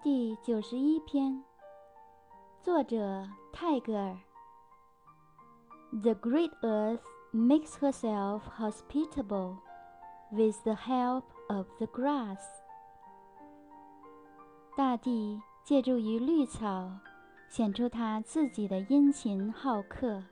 [0.00, 1.42] 第九十一篇
[2.62, 4.16] 作者泰戈尔
[5.90, 7.00] the great earth
[7.34, 9.56] makes herself hospitable
[10.30, 12.38] with the help of the grass
[14.76, 16.88] 大地借助于绿草
[17.48, 20.22] 显出它自己的殷勤好客